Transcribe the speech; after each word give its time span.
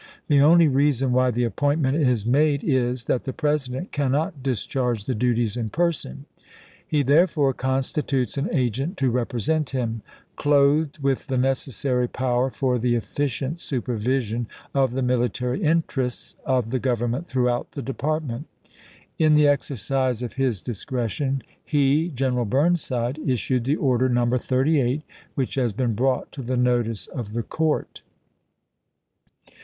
The 0.29 0.41
only 0.41 0.67
reason 0.67 1.11
why 1.11 1.29
the 1.29 1.43
appointment 1.43 1.95
is 1.95 2.25
made 2.25 2.63
is, 2.63 3.05
that 3.05 3.25
the 3.25 3.33
President 3.33 3.91
cannot 3.91 4.41
dis 4.41 4.65
charge 4.65 5.05
the 5.05 5.13
duties 5.13 5.55
in 5.55 5.69
person; 5.69 6.25
he, 6.87 7.03
therefore, 7.03 7.53
constitutes 7.53 8.35
an 8.35 8.49
agent 8.51 8.97
to 8.97 9.11
represent 9.11 9.69
him, 9.69 10.01
clothed 10.35 10.97
with 11.03 11.27
the 11.27 11.37
necessary 11.37 12.07
power 12.07 12.49
for 12.49 12.79
the 12.79 12.95
efficient 12.95 13.59
supervision 13.59 14.47
of 14.73 14.93
the 14.93 15.03
military 15.03 15.61
interests 15.61 16.35
of 16.45 16.71
the 16.71 16.79
Government 16.79 17.27
throughout 17.27 17.73
the 17.73 17.83
department... 17.83 18.47
In 19.19 19.35
the 19.35 19.43
hoS^c 19.43 19.45
l 19.49 19.53
exercise 19.53 20.23
of 20.23 20.33
his 20.33 20.61
discretion 20.61 21.43
he 21.63 22.09
[General 22.09 22.45
Burnsidel 22.47 23.29
issued 23.29 23.65
vaiiandig 23.65 23.69
ham" 23.69 23.73
etc 23.73 23.75
the 23.75 23.75
order 23.75 24.09
(No. 24.09 24.37
38) 24.39 25.03
which 25.35 25.53
has 25.53 25.73
been 25.73 25.93
brought 25.93 26.31
to 26.31 26.41
the 26.41 26.57
notice 26.57 27.05
PP. 27.07 27.11
267, 27.11 27.13
268.' 27.13 27.19
of 27.19 27.33
the 27.35 27.43
court. 27.43 28.01